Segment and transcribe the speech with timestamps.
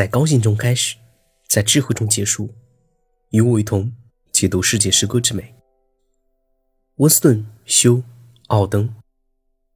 [0.00, 0.96] 在高兴中开始，
[1.46, 2.48] 在智慧中结束。
[3.32, 3.92] 与我一同
[4.32, 5.54] 解读世界诗歌之美。
[6.96, 7.96] 温斯顿·休·
[8.46, 8.94] 奥登，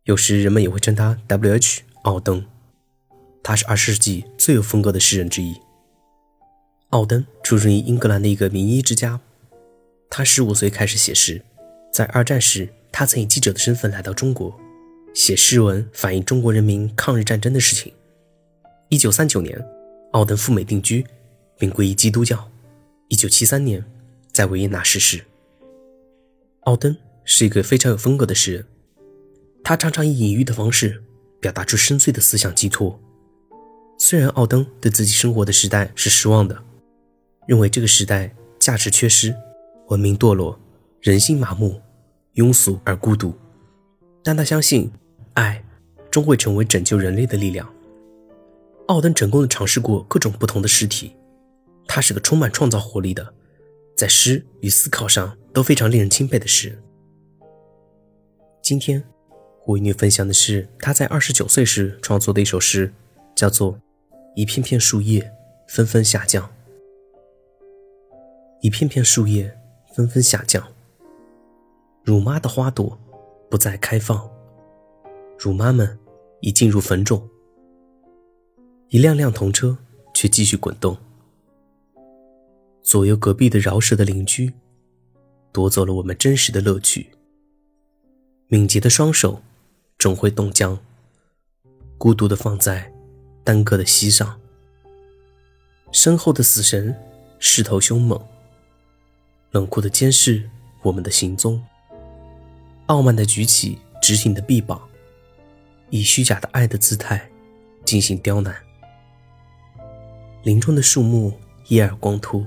[0.04, 1.82] 有时人们也会称他 W.H.
[2.04, 2.42] 奥登。
[3.42, 5.60] 他是二十世纪最有风格的诗人之一。
[6.88, 9.20] 奥登出生于英格兰的一个名医之家。
[10.08, 11.44] 他十五岁开始写诗，
[11.92, 14.58] 在二战时，他曾以记者的身份来到中国，
[15.12, 17.92] 写诗文反映中国人民抗日战争的事情。
[18.88, 19.62] 一九三九年，
[20.14, 21.04] 奥登赴美定居，
[21.58, 22.48] 并皈依基督教。
[23.08, 23.84] 一九七三年，
[24.32, 25.24] 在维也纳逝世。
[26.60, 28.64] 奥登是一个非常有风格的诗人，
[29.64, 31.02] 他常常以隐喻的方式
[31.40, 33.00] 表达出深邃的思想寄托。
[33.98, 36.62] 虽然奥登对自己生活的时代是失望的，
[37.48, 39.34] 认为这个时代价值缺失、
[39.88, 40.56] 文明堕落、
[41.00, 41.82] 人心麻木、
[42.34, 43.34] 庸俗而孤独，
[44.22, 44.92] 但他相信
[45.32, 45.64] 爱
[46.08, 47.68] 终会成为拯救人类的力量。
[48.86, 51.16] 奥登成功的尝试过各种不同的诗体。
[51.86, 53.34] 他是个充满创造活力的，
[53.96, 56.82] 在诗与思考上都非常令人钦佩的诗人。
[58.62, 59.04] 今天，
[59.66, 62.92] 我与你分享的是他在二十九岁时创作的一首诗，
[63.34, 63.74] 叫做
[64.34, 65.30] 《一片片树叶
[65.68, 66.42] 纷纷下降》。
[68.62, 69.54] 一片片树叶
[69.94, 70.66] 纷纷下降，
[72.02, 72.98] 乳妈的花朵
[73.50, 74.26] 不再开放，
[75.38, 75.98] 乳妈们
[76.40, 77.22] 已进入坟冢，
[78.94, 79.76] 一辆辆童车
[80.14, 80.96] 却继续滚动。
[82.80, 84.52] 左右隔壁的饶舌的邻居，
[85.50, 87.08] 夺走了我们真实的乐趣。
[88.46, 89.42] 敏捷的双手
[89.98, 90.78] 总会冻僵，
[91.98, 92.88] 孤独的放在
[93.42, 94.40] 单个的膝上。
[95.90, 96.94] 身后的死神
[97.40, 98.24] 势头凶猛，
[99.50, 100.48] 冷酷的监视
[100.82, 101.60] 我们的行踪。
[102.86, 104.80] 傲慢的举起直挺的臂膀，
[105.90, 107.28] 以虚假的爱的姿态
[107.84, 108.54] 进行刁难。
[110.44, 111.32] 林中的树木
[111.68, 112.44] 一耳光秃。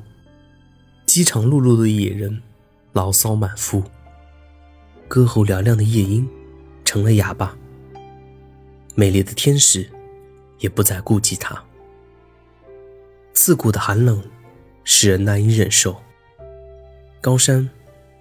[1.08, 2.44] 饥肠辘辘的野人，
[2.94, 3.84] 牢骚满腹。
[5.08, 6.30] 歌喉嘹亮的夜莺，
[6.86, 7.58] 成了哑巴。
[8.94, 9.90] 美丽的天使，
[10.60, 11.60] 也不再顾及他。
[13.34, 14.24] 刺骨的寒冷，
[14.84, 15.96] 使人难以忍受。
[17.20, 17.68] 高山，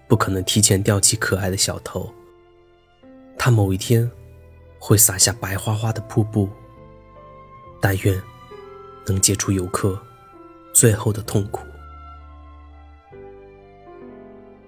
[0.09, 2.11] 不可能提前吊起可爱的小头。
[3.37, 4.11] 它某一天，
[4.79, 6.49] 会洒下白花花的瀑布。
[7.79, 8.19] 但愿，
[9.07, 10.01] 能解除游客
[10.73, 11.65] 最后的痛苦。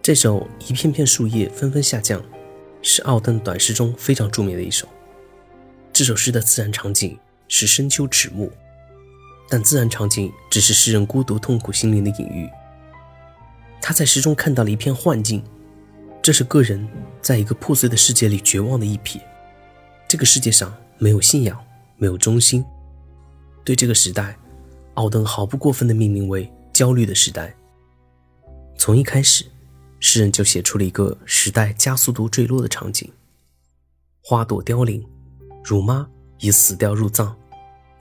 [0.02, 0.40] 这首
[0.70, 2.20] 《一片片树叶纷纷下降》
[2.80, 4.88] 是奥登短诗中非常著名的一首。
[5.92, 8.50] 这首诗的自然场景是深秋迟暮，
[9.50, 12.48] 但自然场景只是诗人孤独痛苦心灵的隐喻。
[13.82, 15.42] 他在诗中看到了一片幻境，
[16.22, 16.88] 这是个人
[17.20, 19.20] 在一个破碎的世界里绝望的一瞥。
[20.08, 21.58] 这个世界上没有信仰，
[21.96, 22.64] 没有中心。
[23.64, 24.38] 对这个时代，
[24.94, 27.54] 奥登毫不过分地命名为“焦虑的时代”。
[28.76, 29.44] 从一开始。
[30.00, 33.10] 诗人就写出了一个时代加速度坠落的场景：
[34.22, 35.04] 花朵凋零，
[35.64, 36.08] 乳妈
[36.38, 37.34] 已死掉入葬，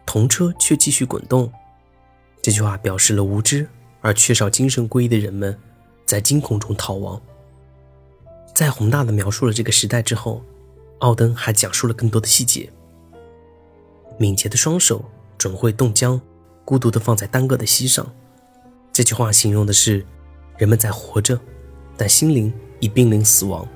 [0.06, 1.51] 童车却继续滚动。
[2.39, 3.68] 这句话表示了无知
[4.00, 5.59] 而缺少精神归依的人们
[6.06, 7.19] 在惊恐中逃亡。
[8.53, 10.44] 在宏大的描述了这个时代之后，
[11.00, 12.72] 奥登还讲述了更多的细节：
[14.19, 15.03] 敏捷的双手
[15.37, 16.19] 准会冻僵，
[16.65, 18.05] 孤独地放在单个的膝上。
[18.91, 20.05] 这句话形容的是
[20.57, 21.39] 人们在活着。
[21.99, 23.67] 但心灵已濒临死亡。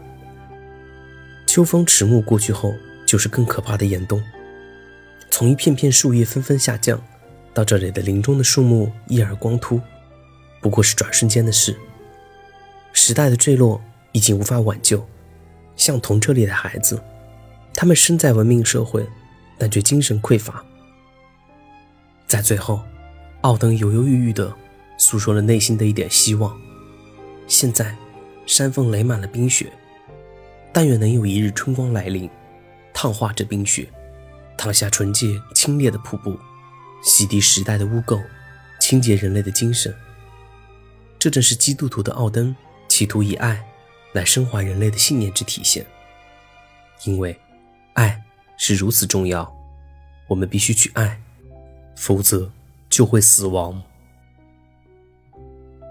[1.47, 2.71] 秋风迟暮过去后，
[3.03, 4.21] 就是更可怕的严冬。
[5.31, 7.01] 从一片片树叶纷纷下降，
[7.51, 9.81] 到这里的林中的树木叶儿光秃，
[10.61, 11.75] 不过是转瞬间的事。
[12.93, 15.03] 时代的坠落已经无法挽救，
[15.75, 17.01] 像童车里的孩子，
[17.73, 19.03] 他们身在文明社会，
[19.57, 20.63] 但却精神匮乏。
[22.31, 22.81] 在最后，
[23.41, 24.55] 奥登犹犹豫豫地
[24.97, 26.57] 诉说了内心的一点希望。
[27.45, 27.93] 现在。
[28.47, 29.71] 山峰垒满了冰雪，
[30.73, 32.29] 但愿能有一日春光来临，
[32.91, 33.87] 烫化这冰雪，
[34.57, 36.37] 淌下纯洁清冽的瀑布，
[37.01, 38.21] 洗涤时代的污垢，
[38.79, 39.93] 清洁人类的精神。
[41.17, 42.53] 这正是基督徒的奥登
[42.89, 43.63] 企图以爱
[44.11, 45.85] 来升华人类的信念之体现。
[47.05, 47.39] 因为
[47.93, 48.21] 爱
[48.57, 49.49] 是如此重要，
[50.27, 51.21] 我们必须去爱，
[51.95, 52.51] 否则
[52.89, 53.81] 就会死亡。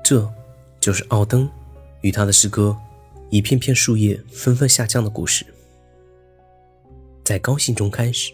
[0.02, 0.28] 这
[0.80, 1.48] 就是奥登。
[2.02, 2.74] 与他的诗歌
[3.28, 5.44] 《一片片树叶纷纷下降》的故事，
[7.22, 8.32] 在高兴中开始，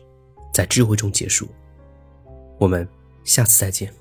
[0.55, 1.49] 在智慧中结束。
[2.59, 2.89] 我们
[3.25, 3.93] 下次再见。